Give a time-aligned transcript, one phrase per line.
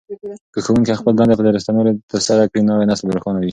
[0.53, 3.49] که ښوونکي خپلې دندې په رښتینولۍ ترسره کړي نو نسل به روښانه شي.